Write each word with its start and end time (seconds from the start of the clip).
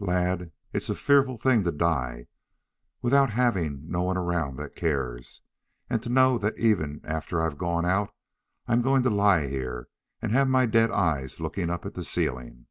"Lad, 0.00 0.52
it's 0.74 0.90
a 0.90 0.94
fearful 0.94 1.38
thing 1.38 1.64
to 1.64 1.72
die 1.72 2.26
without 3.00 3.30
having 3.30 3.90
no 3.90 4.02
one 4.02 4.18
around 4.18 4.56
that 4.58 4.76
cares, 4.76 5.40
and 5.88 6.02
to 6.02 6.10
know 6.10 6.36
that 6.36 6.58
even 6.58 7.00
after 7.02 7.40
I've 7.40 7.56
gone 7.56 7.86
out 7.86 8.12
I'm 8.68 8.82
going 8.82 9.02
to 9.04 9.08
lie 9.08 9.48
here 9.48 9.88
and 10.20 10.32
have 10.32 10.48
my 10.48 10.66
dead 10.66 10.90
eyes 10.90 11.40
looking 11.40 11.70
up 11.70 11.86
at 11.86 11.94
the 11.94 12.04
ceiling. 12.04 12.66